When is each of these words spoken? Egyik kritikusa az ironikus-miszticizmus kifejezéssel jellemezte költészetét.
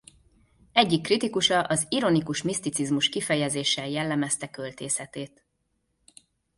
Egyik 0.71 1.01
kritikusa 1.01 1.61
az 1.61 1.85
ironikus-miszticizmus 1.89 3.09
kifejezéssel 3.09 3.87
jellemezte 3.89 4.49
költészetét. 4.49 5.45